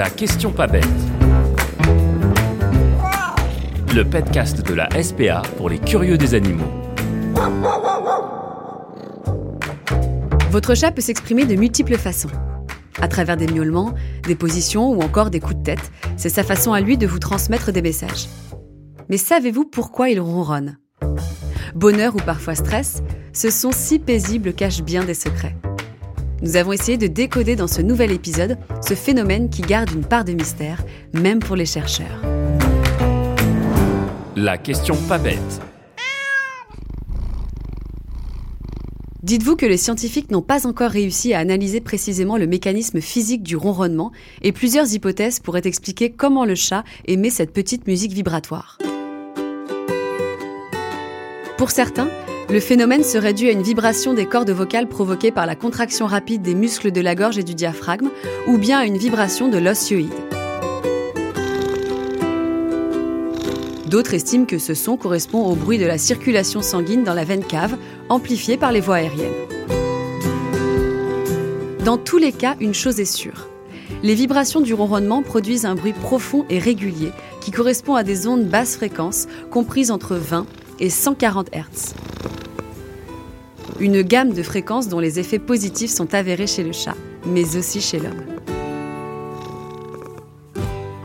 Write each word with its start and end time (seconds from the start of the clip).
La 0.00 0.08
question 0.08 0.50
pas 0.50 0.66
bête. 0.66 0.88
Le 3.94 4.02
podcast 4.02 4.66
de 4.66 4.72
la 4.72 4.88
SPA 5.02 5.42
pour 5.58 5.68
les 5.68 5.78
curieux 5.78 6.16
des 6.16 6.32
animaux. 6.32 6.64
Votre 10.50 10.74
chat 10.74 10.90
peut 10.92 11.02
s'exprimer 11.02 11.44
de 11.44 11.54
multiples 11.54 11.98
façons. 11.98 12.30
À 13.02 13.08
travers 13.08 13.36
des 13.36 13.46
miaulements, 13.46 13.94
des 14.22 14.36
positions 14.36 14.90
ou 14.90 15.02
encore 15.02 15.28
des 15.28 15.38
coups 15.38 15.58
de 15.58 15.64
tête, 15.64 15.92
c'est 16.16 16.30
sa 16.30 16.44
façon 16.44 16.72
à 16.72 16.80
lui 16.80 16.96
de 16.96 17.06
vous 17.06 17.18
transmettre 17.18 17.70
des 17.70 17.82
messages. 17.82 18.26
Mais 19.10 19.18
savez-vous 19.18 19.66
pourquoi 19.66 20.08
il 20.08 20.18
ronronne? 20.18 20.78
Bonheur 21.74 22.16
ou 22.16 22.20
parfois 22.20 22.54
stress, 22.54 23.02
ce 23.34 23.50
son 23.50 23.70
si 23.70 23.98
paisible 23.98 24.54
cache 24.54 24.80
bien 24.80 25.04
des 25.04 25.12
secrets. 25.12 25.56
Nous 26.42 26.56
avons 26.56 26.72
essayé 26.72 26.96
de 26.96 27.06
décoder 27.06 27.54
dans 27.54 27.66
ce 27.66 27.82
nouvel 27.82 28.12
épisode 28.12 28.56
ce 28.86 28.94
phénomène 28.94 29.50
qui 29.50 29.60
garde 29.60 29.90
une 29.90 30.04
part 30.04 30.24
de 30.24 30.32
mystère, 30.32 30.82
même 31.12 31.38
pour 31.38 31.54
les 31.54 31.66
chercheurs. 31.66 32.22
La 34.36 34.56
question 34.56 34.96
pas 35.06 35.18
bête. 35.18 35.60
Dites-vous 39.22 39.56
que 39.56 39.66
les 39.66 39.76
scientifiques 39.76 40.30
n'ont 40.30 40.40
pas 40.40 40.66
encore 40.66 40.90
réussi 40.90 41.34
à 41.34 41.40
analyser 41.40 41.82
précisément 41.82 42.38
le 42.38 42.46
mécanisme 42.46 43.02
physique 43.02 43.42
du 43.42 43.54
ronronnement 43.54 44.10
et 44.40 44.52
plusieurs 44.52 44.94
hypothèses 44.94 45.40
pourraient 45.40 45.60
expliquer 45.66 46.10
comment 46.10 46.46
le 46.46 46.54
chat 46.54 46.84
émet 47.04 47.28
cette 47.28 47.52
petite 47.52 47.86
musique 47.86 48.12
vibratoire. 48.12 48.78
Pour 51.58 51.70
certains, 51.70 52.08
le 52.52 52.58
phénomène 52.58 53.04
serait 53.04 53.32
dû 53.32 53.46
à 53.46 53.52
une 53.52 53.62
vibration 53.62 54.12
des 54.12 54.26
cordes 54.26 54.50
vocales 54.50 54.88
provoquée 54.88 55.30
par 55.30 55.46
la 55.46 55.54
contraction 55.54 56.06
rapide 56.06 56.42
des 56.42 56.56
muscles 56.56 56.90
de 56.90 57.00
la 57.00 57.14
gorge 57.14 57.38
et 57.38 57.44
du 57.44 57.54
diaphragme, 57.54 58.10
ou 58.48 58.58
bien 58.58 58.80
à 58.80 58.86
une 58.86 58.96
vibration 58.96 59.48
de 59.48 59.58
l'os 59.58 59.88
hyoïde. 59.90 60.10
D'autres 63.86 64.14
estiment 64.14 64.46
que 64.46 64.58
ce 64.58 64.74
son 64.74 64.96
correspond 64.96 65.44
au 65.44 65.54
bruit 65.54 65.78
de 65.78 65.86
la 65.86 65.96
circulation 65.96 66.60
sanguine 66.60 67.04
dans 67.04 67.14
la 67.14 67.24
veine 67.24 67.44
cave, 67.44 67.76
amplifié 68.08 68.56
par 68.56 68.72
les 68.72 68.80
voies 68.80 68.96
aériennes. 68.96 69.30
Dans 71.84 71.98
tous 71.98 72.18
les 72.18 72.32
cas, 72.32 72.56
une 72.58 72.74
chose 72.74 72.98
est 72.98 73.04
sûre. 73.04 73.46
Les 74.02 74.14
vibrations 74.14 74.60
du 74.60 74.74
ronronnement 74.74 75.22
produisent 75.22 75.66
un 75.66 75.76
bruit 75.76 75.92
profond 75.92 76.46
et 76.50 76.58
régulier 76.58 77.12
qui 77.40 77.52
correspond 77.52 77.94
à 77.94 78.02
des 78.02 78.26
ondes 78.26 78.46
basse 78.46 78.76
fréquence 78.76 79.28
comprises 79.50 79.90
entre 79.92 80.16
20 80.16 80.46
et 80.80 80.90
140 80.90 81.50
Hz 81.50 81.94
une 83.80 84.02
gamme 84.02 84.32
de 84.32 84.42
fréquences 84.42 84.88
dont 84.88 85.00
les 85.00 85.18
effets 85.18 85.38
positifs 85.38 85.90
sont 85.90 86.14
avérés 86.14 86.46
chez 86.46 86.62
le 86.62 86.72
chat, 86.72 86.94
mais 87.26 87.56
aussi 87.56 87.80
chez 87.80 87.98
l'homme. 87.98 88.22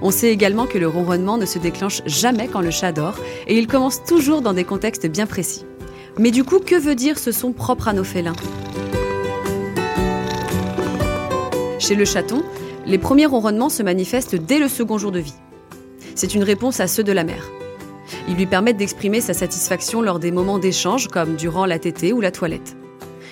On 0.01 0.11
sait 0.11 0.31
également 0.31 0.67
que 0.67 0.77
le 0.77 0.87
ronronnement 0.87 1.37
ne 1.37 1.45
se 1.45 1.57
déclenche 1.57 2.01
jamais 2.05 2.47
quand 2.47 2.61
le 2.61 2.69
chat 2.69 2.91
dort 2.91 3.17
et 3.47 3.57
il 3.57 3.65
commence 3.65 4.03
toujours 4.03 4.41
dans 4.41 4.53
des 4.53 4.65
contextes 4.65 5.07
bien 5.07 5.25
précis. 5.25 5.65
Mais 6.19 6.31
du 6.31 6.43
coup, 6.43 6.59
que 6.59 6.75
veut 6.75 6.95
dire 6.95 7.17
ce 7.17 7.31
son 7.31 7.53
propre 7.53 7.87
à 7.87 7.93
nos 7.93 8.03
félins? 8.03 8.35
Chez 11.79 11.95
le 11.95 12.05
chaton, 12.05 12.43
les 12.85 12.97
premiers 12.97 13.25
ronronnements 13.25 13.69
se 13.69 13.83
manifestent 13.83 14.35
dès 14.35 14.59
le 14.59 14.67
second 14.67 14.97
jour 14.97 15.11
de 15.11 15.19
vie. 15.19 15.33
C'est 16.13 16.35
une 16.35 16.43
réponse 16.43 16.79
à 16.79 16.87
ceux 16.87 17.03
de 17.03 17.11
la 17.11 17.23
mère. 17.23 17.49
Ils 18.27 18.35
lui 18.35 18.45
permettent 18.45 18.77
d'exprimer 18.77 19.21
sa 19.21 19.33
satisfaction 19.33 20.01
lors 20.01 20.19
des 20.19 20.31
moments 20.31 20.59
d'échange 20.59 21.07
comme 21.07 21.35
durant 21.35 21.65
la 21.65 21.79
tétée 21.79 22.13
ou 22.13 22.21
la 22.21 22.31
toilette. 22.31 22.75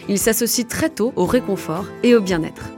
Il 0.10 0.20
s'associe 0.20 0.68
très 0.68 0.90
tôt 0.90 1.14
au 1.16 1.26
réconfort 1.26 1.86
et 2.04 2.16
au 2.16 2.22
bien-être. 2.22 2.70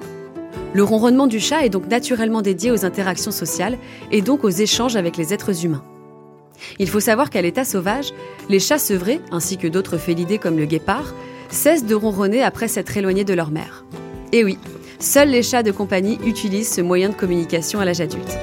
Le 0.74 0.84
ronronnement 0.84 1.28
du 1.28 1.40
chat 1.40 1.66
est 1.66 1.70
donc 1.70 1.88
naturellement 1.88 2.42
dédié 2.42 2.72
aux 2.72 2.86
interactions 2.86 3.32
sociales 3.32 3.78
et 4.12 4.22
donc 4.22 4.44
aux 4.44 4.50
échanges 4.50 4.96
avec 4.98 5.16
les 5.18 5.34
êtres 5.34 5.66
humains. 5.66 5.84
Il 6.80 6.90
faut 6.90 7.00
savoir 7.00 7.30
qu'à 7.30 7.42
l'état 7.42 7.64
sauvage, 7.64 8.14
les 8.50 8.60
chats 8.60 8.78
sevrés, 8.78 9.22
ainsi 9.32 9.58
que 9.58 9.68
d'autres 9.68 9.98
félidés 9.98 10.38
comme 10.38 10.58
le 10.58 10.66
guépard, 10.66 11.14
cessent 11.50 11.86
de 11.86 11.96
ronronner 11.96 12.44
après 12.44 12.68
s'être 12.68 12.96
éloignés 12.98 13.24
de 13.24 13.34
leur 13.34 13.52
mère. 13.52 13.86
Et 14.32 14.44
oui, 14.44 14.58
seuls 15.00 15.30
les 15.30 15.44
chats 15.44 15.64
de 15.64 15.72
compagnie 15.72 16.20
utilisent 16.26 16.74
ce 16.74 16.82
moyen 16.82 17.10
de 17.10 17.16
communication 17.16 17.80
à 17.80 17.86
l'âge 17.86 18.02
adulte. 18.02 18.38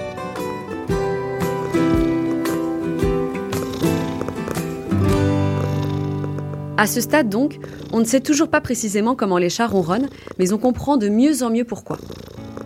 À 6.78 6.87
ce 6.87 7.00
stade 7.00 7.28
donc, 7.28 7.59
on 7.93 8.00
ne 8.00 8.05
sait 8.05 8.21
toujours 8.21 8.49
pas 8.49 8.60
précisément 8.60 9.15
comment 9.15 9.38
les 9.38 9.50
chats 9.50 9.66
ronronnent, 9.66 10.09
mais 10.38 10.53
on 10.53 10.59
comprend 10.59 10.97
de 10.97 11.09
mieux 11.09 11.43
en 11.43 11.50
mieux 11.50 11.65
pourquoi. 11.65 11.99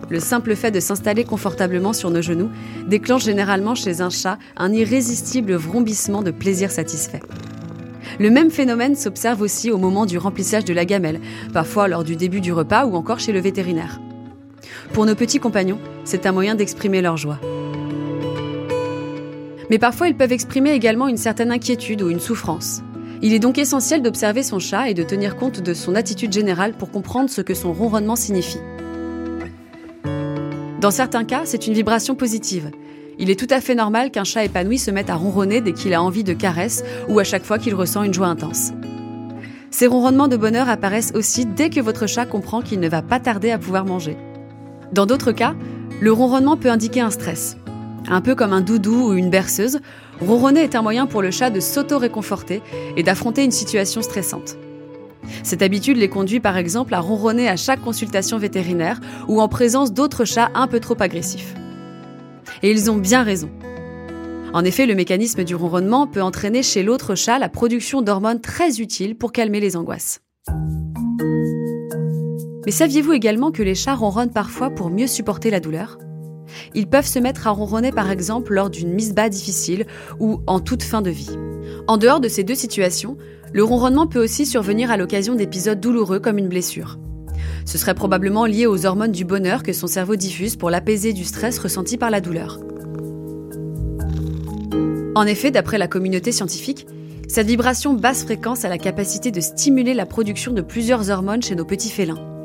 Le 0.09 0.21
simple 0.21 0.55
fait 0.55 0.71
de 0.71 0.79
s'installer 0.79 1.25
confortablement 1.25 1.91
sur 1.91 2.09
nos 2.09 2.21
genoux 2.21 2.49
déclenche 2.87 3.25
généralement 3.25 3.75
chez 3.75 3.99
un 3.99 4.09
chat 4.09 4.37
un 4.55 4.71
irrésistible 4.71 5.53
vrombissement 5.55 6.23
de 6.23 6.31
plaisir 6.31 6.71
satisfait. 6.71 7.19
Le 8.17 8.29
même 8.29 8.49
phénomène 8.49 8.95
s'observe 8.95 9.41
aussi 9.41 9.69
au 9.69 9.77
moment 9.77 10.05
du 10.05 10.17
remplissage 10.17 10.63
de 10.63 10.73
la 10.73 10.85
gamelle, 10.85 11.19
parfois 11.51 11.89
lors 11.89 12.05
du 12.05 12.15
début 12.15 12.39
du 12.39 12.53
repas 12.53 12.85
ou 12.85 12.95
encore 12.95 13.19
chez 13.19 13.33
le 13.33 13.41
vétérinaire. 13.41 13.99
Pour 14.93 15.05
nos 15.05 15.15
petits 15.15 15.39
compagnons, 15.39 15.79
c'est 16.05 16.25
un 16.25 16.31
moyen 16.31 16.55
d'exprimer 16.55 17.01
leur 17.01 17.17
joie. 17.17 17.39
Mais 19.69 19.77
parfois, 19.77 20.07
ils 20.07 20.15
peuvent 20.15 20.31
exprimer 20.31 20.71
également 20.71 21.09
une 21.09 21.17
certaine 21.17 21.51
inquiétude 21.51 22.01
ou 22.01 22.09
une 22.09 22.21
souffrance. 22.21 22.81
Il 23.21 23.33
est 23.33 23.39
donc 23.39 23.57
essentiel 23.57 24.01
d'observer 24.01 24.43
son 24.43 24.59
chat 24.59 24.89
et 24.89 24.93
de 24.93 25.03
tenir 25.03 25.35
compte 25.35 25.59
de 25.61 25.73
son 25.73 25.95
attitude 25.95 26.31
générale 26.31 26.73
pour 26.73 26.91
comprendre 26.91 27.29
ce 27.29 27.41
que 27.41 27.55
son 27.55 27.73
ronronnement 27.73 28.15
signifie. 28.15 28.59
Dans 30.79 30.91
certains 30.91 31.23
cas, 31.23 31.41
c'est 31.45 31.65
une 31.65 31.73
vibration 31.73 32.13
positive. 32.13 32.69
Il 33.17 33.31
est 33.31 33.39
tout 33.39 33.47
à 33.49 33.59
fait 33.59 33.73
normal 33.73 34.11
qu'un 34.11 34.23
chat 34.23 34.45
épanoui 34.45 34.77
se 34.77 34.91
mette 34.91 35.09
à 35.09 35.15
ronronner 35.15 35.61
dès 35.61 35.73
qu'il 35.73 35.95
a 35.95 36.03
envie 36.03 36.23
de 36.23 36.33
caresses 36.33 36.83
ou 37.09 37.17
à 37.17 37.23
chaque 37.23 37.43
fois 37.43 37.57
qu'il 37.57 37.73
ressent 37.73 38.03
une 38.03 38.13
joie 38.13 38.27
intense. 38.27 38.73
Ces 39.71 39.87
ronronnements 39.87 40.27
de 40.27 40.37
bonheur 40.37 40.69
apparaissent 40.69 41.13
aussi 41.15 41.47
dès 41.47 41.71
que 41.71 41.81
votre 41.81 42.05
chat 42.05 42.27
comprend 42.27 42.61
qu'il 42.61 42.79
ne 42.79 42.87
va 42.87 43.01
pas 43.01 43.19
tarder 43.19 43.49
à 43.49 43.57
pouvoir 43.57 43.85
manger. 43.85 44.15
Dans 44.91 45.07
d'autres 45.07 45.31
cas, 45.31 45.55
le 45.99 46.11
ronronnement 46.11 46.57
peut 46.57 46.69
indiquer 46.69 47.01
un 47.01 47.09
stress. 47.09 47.57
Un 48.07 48.21
peu 48.21 48.35
comme 48.35 48.53
un 48.53 48.61
doudou 48.61 49.09
ou 49.09 49.13
une 49.13 49.31
berceuse, 49.31 49.79
ronronner 50.21 50.61
est 50.61 50.75
un 50.75 50.81
moyen 50.81 51.07
pour 51.07 51.21
le 51.21 51.31
chat 51.31 51.49
de 51.49 51.59
s'auto-réconforter 51.59 52.61
et 52.95 53.03
d'affronter 53.03 53.43
une 53.43 53.51
situation 53.51 54.01
stressante. 54.01 54.57
Cette 55.43 55.61
habitude 55.61 55.97
les 55.97 56.09
conduit 56.09 56.39
par 56.39 56.57
exemple 56.57 56.93
à 56.93 56.99
ronronner 56.99 57.47
à 57.47 57.55
chaque 57.55 57.81
consultation 57.81 58.37
vétérinaire 58.37 58.99
ou 59.27 59.41
en 59.41 59.47
présence 59.47 59.93
d'autres 59.93 60.25
chats 60.25 60.51
un 60.55 60.67
peu 60.67 60.79
trop 60.79 60.95
agressifs. 60.99 61.53
Et 62.63 62.71
ils 62.71 62.89
ont 62.89 62.97
bien 62.97 63.23
raison. 63.23 63.49
En 64.53 64.63
effet, 64.63 64.85
le 64.85 64.95
mécanisme 64.95 65.43
du 65.43 65.55
ronronnement 65.55 66.07
peut 66.07 66.21
entraîner 66.21 66.63
chez 66.63 66.81
l'autre 66.81 67.15
chat 67.15 67.37
la 67.37 67.49
production 67.49 68.01
d'hormones 68.01 68.41
très 68.41 68.79
utiles 68.79 69.17
pour 69.17 69.31
calmer 69.31 69.59
les 69.59 69.75
angoisses. 69.75 70.21
Mais 72.65 72.71
saviez-vous 72.71 73.13
également 73.13 73.51
que 73.51 73.63
les 73.63 73.75
chats 73.75 73.95
ronronnent 73.95 74.31
parfois 74.31 74.69
pour 74.69 74.89
mieux 74.89 75.07
supporter 75.07 75.49
la 75.51 75.59
douleur? 75.59 75.97
Ils 76.75 76.87
peuvent 76.87 77.05
se 77.05 77.19
mettre 77.19 77.47
à 77.47 77.51
ronronner 77.51 77.91
par 77.91 78.11
exemple 78.11 78.53
lors 78.53 78.69
d'une 78.69 78.93
mise 78.93 79.13
bas 79.13 79.29
difficile 79.29 79.85
ou 80.19 80.41
en 80.47 80.59
toute 80.59 80.83
fin 80.83 81.01
de 81.01 81.09
vie. 81.09 81.37
En 81.87 81.97
dehors 81.97 82.19
de 82.19 82.27
ces 82.27 82.43
deux 82.43 82.55
situations, 82.55 83.17
le 83.53 83.63
ronronnement 83.63 84.07
peut 84.07 84.21
aussi 84.21 84.45
survenir 84.45 84.91
à 84.91 84.97
l'occasion 84.97 85.35
d'épisodes 85.35 85.79
douloureux 85.79 86.19
comme 86.19 86.37
une 86.37 86.49
blessure. 86.49 86.97
Ce 87.65 87.77
serait 87.77 87.95
probablement 87.95 88.45
lié 88.45 88.65
aux 88.65 88.85
hormones 88.85 89.11
du 89.11 89.25
bonheur 89.25 89.63
que 89.63 89.73
son 89.73 89.87
cerveau 89.87 90.15
diffuse 90.15 90.55
pour 90.55 90.69
l'apaiser 90.69 91.13
du 91.13 91.23
stress 91.23 91.59
ressenti 91.59 91.97
par 91.97 92.09
la 92.09 92.21
douleur. 92.21 92.59
En 95.15 95.25
effet, 95.25 95.51
d'après 95.51 95.77
la 95.77 95.87
communauté 95.87 96.31
scientifique, 96.31 96.87
cette 97.27 97.47
vibration 97.47 97.93
basse 97.93 98.23
fréquence 98.23 98.63
a 98.63 98.69
la 98.69 98.77
capacité 98.77 99.31
de 99.31 99.41
stimuler 99.41 99.93
la 99.93 100.05
production 100.05 100.53
de 100.53 100.61
plusieurs 100.61 101.09
hormones 101.09 101.43
chez 101.43 101.55
nos 101.55 101.65
petits 101.65 101.89
félins 101.89 102.36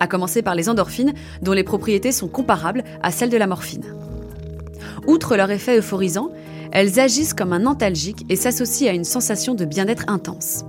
à 0.00 0.06
commencer 0.06 0.42
par 0.42 0.54
les 0.54 0.68
endorphines, 0.68 1.14
dont 1.42 1.52
les 1.52 1.64
propriétés 1.64 2.12
sont 2.12 2.28
comparables 2.28 2.84
à 3.02 3.10
celles 3.10 3.30
de 3.30 3.36
la 3.36 3.46
morphine. 3.46 3.84
Outre 5.06 5.36
leur 5.36 5.50
effet 5.50 5.78
euphorisant, 5.78 6.30
elles 6.72 6.98
agissent 6.98 7.34
comme 7.34 7.52
un 7.52 7.66
antalgique 7.66 8.24
et 8.28 8.36
s'associent 8.36 8.90
à 8.90 8.94
une 8.94 9.04
sensation 9.04 9.54
de 9.54 9.64
bien-être 9.64 10.04
intense. 10.08 10.64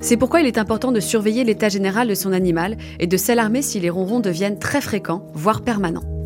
C'est 0.00 0.16
pourquoi 0.16 0.40
il 0.40 0.46
est 0.46 0.58
important 0.58 0.92
de 0.92 1.00
surveiller 1.00 1.44
l'état 1.44 1.68
général 1.68 2.08
de 2.08 2.14
son 2.14 2.32
animal 2.32 2.76
et 2.98 3.06
de 3.06 3.16
s'alarmer 3.16 3.62
si 3.62 3.80
les 3.80 3.90
ronrons 3.90 4.20
deviennent 4.20 4.58
très 4.58 4.80
fréquents, 4.80 5.26
voire 5.34 5.62
permanents. 5.62 6.19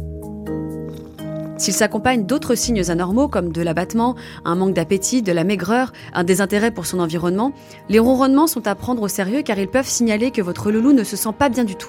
S'ils 1.65 1.73
s'accompagnent 1.73 2.27
d'autres 2.27 2.57
signes 2.57 2.91
anormaux 2.91 3.27
comme 3.27 3.51
de 3.51 3.63
l'abattement, 3.63 4.17
un 4.45 4.55
manque 4.55 4.75
d'appétit, 4.75 5.23
de 5.23 5.33
la 5.33 5.45
maigreur, 5.45 5.95
un 6.13 6.23
désintérêt 6.23 6.71
pour 6.71 6.85
son 6.85 6.99
environnement, 6.99 7.55
les 7.89 7.99
ronronnements 7.99 8.47
sont 8.47 8.67
à 8.67 8.75
prendre 8.75 9.01
au 9.01 9.09
sérieux 9.09 9.41
car 9.41 9.59
ils 9.59 9.71
peuvent 9.71 9.89
signaler 9.89 10.31
que 10.31 10.43
votre 10.43 10.71
loulou 10.71 10.93
ne 10.93 11.05
se 11.05 11.17
sent 11.17 11.31
pas 11.39 11.49
bien 11.49 11.65
du 11.65 11.75
tout. 11.75 11.89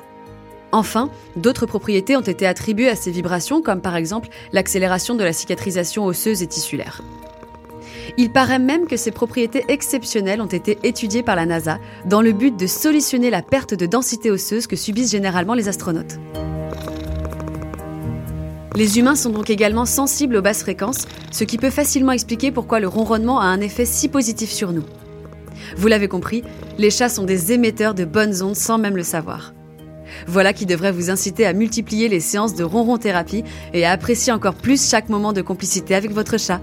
Enfin, 0.72 1.10
d'autres 1.36 1.66
propriétés 1.66 2.16
ont 2.16 2.22
été 2.22 2.48
attribuées 2.48 2.88
à 2.88 2.96
ces 2.96 3.12
vibrations 3.12 3.62
comme 3.62 3.82
par 3.82 3.98
exemple 3.98 4.30
l'accélération 4.54 5.14
de 5.14 5.26
la 5.26 5.34
cicatrisation 5.34 6.06
osseuse 6.06 6.42
et 6.42 6.48
tissulaire. 6.48 7.02
Il 8.18 8.32
paraît 8.32 8.60
même 8.60 8.88
que 8.88 8.96
ces 8.96 9.12
propriétés 9.12 9.66
exceptionnelles 9.68 10.40
ont 10.40 10.46
été 10.46 10.80
étudiées 10.84 11.22
par 11.22 11.36
la 11.36 11.46
NASA 11.46 11.80
dans 12.06 12.22
le 12.22 12.32
but 12.32 12.56
de 12.56 12.66
solutionner 12.66 13.30
la 13.30 13.42
perte 13.42 13.74
de 13.74 13.88
densité 13.88 14.32
osseuse 14.32 14.68
que 14.68 14.78
subissent 14.78 15.12
généralement 15.12 15.54
les 15.54 15.68
astronautes. 15.68 16.18
Les 18.76 19.00
humains 19.00 19.16
sont 19.16 19.30
donc 19.30 19.50
également 19.50 19.86
sensibles 19.86 20.36
aux 20.36 20.42
basses 20.42 20.62
fréquences, 20.62 21.06
ce 21.32 21.46
qui 21.46 21.58
peut 21.58 21.70
facilement 21.70 22.12
expliquer 22.12 22.52
pourquoi 22.52 22.82
le 22.82 22.90
ronronnement 22.90 23.40
a 23.40 23.46
un 23.46 23.62
effet 23.62 23.86
si 23.86 24.10
positif 24.10 24.52
sur 24.52 24.74
nous. 24.74 24.84
Vous 25.78 25.88
l'avez 25.88 26.10
compris, 26.10 26.44
les 26.78 26.90
chats 26.90 27.08
sont 27.08 27.24
des 27.24 27.54
émetteurs 27.54 27.94
de 27.94 28.04
bonnes 28.04 28.42
ondes 28.44 28.58
sans 28.58 28.78
même 28.78 28.98
le 28.98 29.04
savoir. 29.04 29.54
Voilà 30.28 30.52
qui 30.52 30.66
devrait 30.66 30.92
vous 30.92 31.10
inciter 31.10 31.46
à 31.46 31.54
multiplier 31.54 32.10
les 32.10 32.20
séances 32.20 32.54
de 32.54 32.66
ronron 32.66 32.98
thérapie 32.98 33.46
et 33.74 33.86
à 33.86 33.92
apprécier 33.92 34.34
encore 34.34 34.56
plus 34.56 34.90
chaque 34.90 35.08
moment 35.08 35.32
de 35.32 35.42
complicité 35.42 35.96
avec 35.96 36.12
votre 36.12 36.38
chat. 36.38 36.60